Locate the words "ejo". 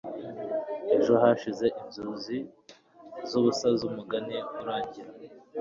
0.95-1.13